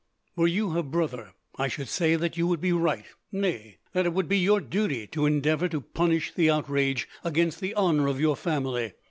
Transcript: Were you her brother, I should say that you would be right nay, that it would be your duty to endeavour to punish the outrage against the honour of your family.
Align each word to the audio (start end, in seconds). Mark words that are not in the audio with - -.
Were 0.35 0.47
you 0.47 0.71
her 0.71 0.81
brother, 0.81 1.35
I 1.57 1.67
should 1.67 1.87
say 1.87 2.15
that 2.15 2.35
you 2.35 2.47
would 2.47 2.59
be 2.59 2.71
right 2.73 3.05
nay, 3.31 3.77
that 3.93 4.07
it 4.07 4.13
would 4.13 4.27
be 4.27 4.39
your 4.39 4.59
duty 4.59 5.05
to 5.05 5.27
endeavour 5.27 5.67
to 5.69 5.79
punish 5.79 6.33
the 6.33 6.49
outrage 6.49 7.07
against 7.23 7.59
the 7.59 7.75
honour 7.75 8.07
of 8.07 8.19
your 8.19 8.35
family. 8.35 8.93